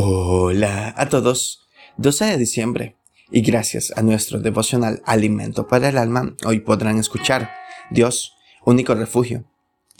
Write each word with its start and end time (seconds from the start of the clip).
Hola 0.00 0.94
a 0.96 1.08
todos. 1.08 1.66
12 1.96 2.26
de 2.26 2.38
diciembre. 2.38 2.96
Y 3.32 3.40
gracias 3.40 3.92
a 3.96 4.02
nuestro 4.02 4.38
devocional 4.38 5.02
Alimento 5.04 5.66
para 5.66 5.88
el 5.88 5.98
Alma, 5.98 6.36
hoy 6.46 6.60
podrán 6.60 6.98
escuchar 6.98 7.50
Dios, 7.90 8.36
único 8.64 8.94
refugio. 8.94 9.42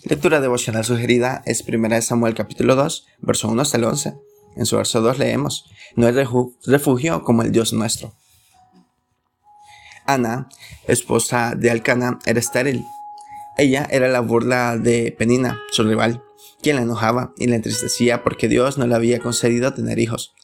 Lectura 0.04 0.40
devocional 0.40 0.84
sugerida 0.84 1.42
es 1.46 1.64
1 1.66 2.00
Samuel 2.02 2.34
capítulo 2.34 2.76
2, 2.76 3.06
verso 3.22 3.48
1 3.48 3.60
hasta 3.60 3.76
el 3.76 3.86
11. 3.86 4.14
En 4.54 4.66
su 4.66 4.76
verso 4.76 5.00
2 5.00 5.18
leemos, 5.18 5.68
No 5.96 6.06
hay 6.06 6.12
refugio 6.12 7.24
como 7.24 7.42
el 7.42 7.50
Dios 7.50 7.72
nuestro. 7.72 8.14
Ana, 10.06 10.48
esposa 10.86 11.56
de 11.56 11.72
Alcana, 11.72 12.20
era 12.24 12.38
estéril. 12.38 12.84
Ella 13.56 13.88
era 13.90 14.06
la 14.06 14.20
burla 14.20 14.76
de 14.76 15.10
Penina, 15.18 15.58
su 15.72 15.82
rival 15.82 16.22
quien 16.62 16.76
la 16.76 16.82
enojaba 16.82 17.32
y 17.36 17.46
la 17.46 17.56
entristecía 17.56 18.22
porque 18.22 18.48
Dios 18.48 18.78
no 18.78 18.86
le 18.86 18.94
había 18.94 19.20
concedido 19.20 19.72
tener 19.72 19.98
hijos. 19.98 20.34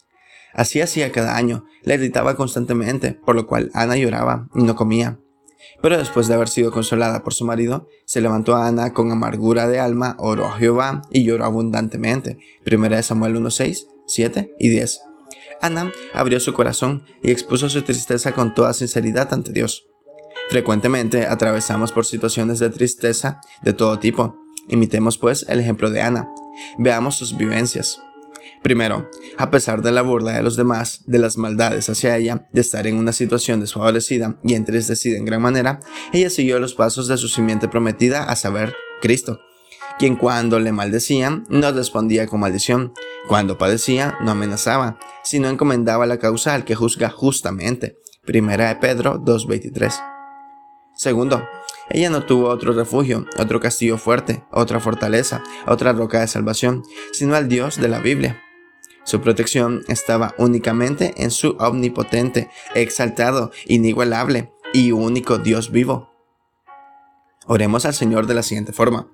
Así 0.53 0.81
hacía 0.81 1.11
cada 1.11 1.37
año, 1.37 1.67
le 1.83 1.95
irritaba 1.95 2.37
constantemente, 2.37 3.13
por 3.13 3.35
lo 3.35 3.47
cual 3.47 3.71
Ana 3.75 3.97
lloraba 3.97 4.49
y 4.55 4.63
no 4.63 4.77
comía. 4.77 5.19
Pero 5.83 5.99
después 5.99 6.29
de 6.29 6.35
haber 6.35 6.49
sido 6.49 6.71
consolada 6.71 7.25
por 7.25 7.35
su 7.35 7.45
marido, 7.45 7.89
se 8.05 8.21
levantó 8.21 8.55
a 8.55 8.69
Ana 8.69 8.93
con 8.93 9.11
amargura 9.11 9.67
de 9.67 9.81
alma, 9.81 10.17
oró 10.19 10.47
a 10.47 10.57
Jehová 10.57 11.03
y 11.11 11.25
lloró 11.25 11.45
abundantemente. 11.45 12.39
Primera 12.65 12.97
de 12.97 13.03
Samuel 13.03 13.37
1.6, 13.37 13.87
7 14.07 14.55
y 14.59 14.69
10. 14.69 15.01
Ana 15.61 15.93
abrió 16.13 16.39
su 16.41 16.53
corazón 16.53 17.05
y 17.23 17.31
expuso 17.31 17.69
su 17.69 17.83
tristeza 17.83 18.33
con 18.33 18.55
toda 18.55 18.73
sinceridad 18.75 19.33
ante 19.33 19.53
Dios. 19.53 19.87
Frecuentemente 20.51 21.27
atravesamos 21.27 21.91
por 21.93 22.05
situaciones 22.05 22.59
de 22.59 22.71
tristeza 22.71 23.41
de 23.63 23.73
todo 23.73 23.99
tipo, 23.99 24.44
Imitemos 24.69 25.19
pues 25.19 25.45
el 25.49 25.61
ejemplo 25.61 25.91
de 25.91 26.03
Ana. 26.03 26.29
Veamos 26.79 27.17
sus 27.17 27.37
vivencias. 27.37 28.01
Primero, 28.63 29.11
a 29.37 29.51
pesar 29.51 29.83
de 29.83 29.93
la 29.93 30.03
burla 30.03 30.33
de 30.33 30.43
los 30.43 30.57
demás, 30.57 31.03
de 31.07 31.19
las 31.19 31.37
maldades 31.37 31.89
hacia 31.91 32.17
ella, 32.17 32.49
de 32.53 32.61
estar 32.63 32.87
en 32.87 32.97
una 32.97 33.13
situación 33.13 33.61
desfavorecida 33.61 34.39
y 34.43 34.55
entristecida 34.55 35.19
en 35.19 35.27
gran 35.27 35.43
manera, 35.43 35.81
ella 36.13 36.31
siguió 36.31 36.59
los 36.59 36.75
pasos 36.75 37.07
de 37.07 37.19
su 37.19 37.29
simiente 37.29 37.69
prometida, 37.69 38.25
a 38.25 38.37
saber, 38.37 38.75
Cristo, 39.03 39.41
quien 39.99 40.17
cuando 40.17 40.59
le 40.59 40.73
maldecían 40.73 41.45
no 41.49 41.71
respondía 41.73 42.27
con 42.27 42.41
maldición, 42.41 42.95
cuando 43.29 43.59
padecía 43.59 44.17
no 44.23 44.31
amenazaba, 44.31 44.99
sino 45.23 45.49
encomendaba 45.49 46.07
la 46.07 46.19
causa 46.19 46.55
al 46.55 46.65
que 46.65 46.75
juzga 46.75 47.11
justamente. 47.11 47.99
Primera 48.25 48.69
de 48.69 48.77
Pedro 48.77 49.21
2.23. 49.21 49.95
Segundo, 50.95 51.45
ella 51.91 52.11
no 52.11 52.25
tuvo 52.25 52.49
otro 52.49 52.73
refugio, 52.73 53.27
otro 53.39 53.61
castillo 53.61 53.99
fuerte, 53.99 54.43
otra 54.51 54.81
fortaleza, 54.81 55.43
otra 55.67 55.93
roca 55.93 56.21
de 56.21 56.29
salvación, 56.29 56.83
sino 57.13 57.35
al 57.35 57.49
Dios 57.49 57.81
de 57.81 57.89
la 57.89 58.01
Biblia. 58.01 58.43
Su 59.05 59.21
protección 59.21 59.85
estaba 59.89 60.35
únicamente 60.39 61.13
en 61.19 61.31
su 61.31 61.57
omnipotente, 61.59 62.49
exaltado, 62.75 63.53
inigualable 63.67 64.51
y 64.73 64.93
único 64.93 65.39
Dios 65.39 65.71
vivo. 65.71 66.11
Oremos 67.47 67.85
al 67.85 67.93
Señor 67.93 68.27
de 68.27 68.35
la 68.35 68.43
siguiente 68.43 68.73
forma. 68.73 69.09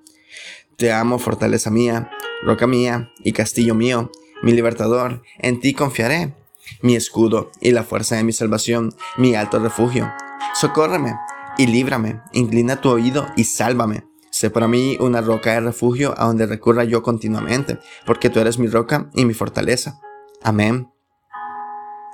Te 0.77 0.93
amo, 0.93 1.19
fortaleza 1.19 1.69
mía, 1.69 2.09
roca 2.41 2.67
mía 2.67 3.11
y 3.19 3.33
castillo 3.33 3.75
mío, 3.75 4.09
mi 4.41 4.53
libertador, 4.53 5.21
en 5.37 5.59
ti 5.59 5.73
confiaré, 5.73 6.33
mi 6.81 6.95
escudo 6.95 7.51
y 7.59 7.71
la 7.71 7.83
fuerza 7.83 8.15
de 8.15 8.23
mi 8.23 8.31
salvación, 8.31 8.95
mi 9.17 9.35
alto 9.35 9.59
refugio. 9.59 10.11
Socórreme 10.55 11.13
y 11.61 11.67
líbrame, 11.67 12.19
inclina 12.33 12.81
tu 12.81 12.89
oído 12.89 13.27
y 13.35 13.43
sálvame. 13.43 14.03
Sé 14.31 14.49
para 14.49 14.67
mí 14.67 14.97
una 14.99 15.21
roca 15.21 15.51
de 15.51 15.59
refugio 15.59 16.15
a 16.17 16.25
donde 16.25 16.47
recurra 16.47 16.85
yo 16.85 17.03
continuamente, 17.03 17.77
porque 18.03 18.31
tú 18.31 18.39
eres 18.39 18.57
mi 18.57 18.65
roca 18.65 19.11
y 19.13 19.25
mi 19.25 19.35
fortaleza. 19.35 19.99
Amén. 20.41 20.89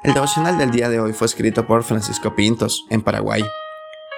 El 0.03 0.13
devocional 0.13 0.57
del 0.57 0.71
día 0.71 0.89
de 0.89 0.99
hoy 0.99 1.13
fue 1.13 1.27
escrito 1.27 1.65
por 1.65 1.83
Francisco 1.83 2.35
Pintos, 2.35 2.85
en 2.89 3.01
Paraguay. 3.01 3.45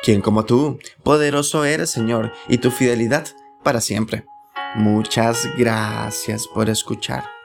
Quien 0.02 0.22
como 0.22 0.46
tú, 0.46 0.80
poderoso 1.04 1.64
eres, 1.64 1.92
Señor, 1.92 2.34
y 2.48 2.58
tu 2.58 2.72
fidelidad 2.72 3.28
para 3.64 3.82
siempre. 3.82 4.26
Muchas 4.74 5.48
gracias 5.60 6.48
por 6.48 6.72
escuchar. 6.72 7.39